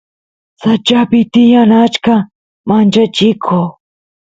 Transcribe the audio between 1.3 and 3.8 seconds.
tiyan achka manchachiko